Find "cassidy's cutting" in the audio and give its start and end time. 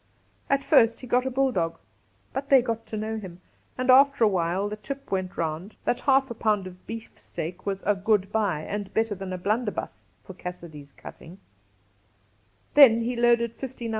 10.33-11.37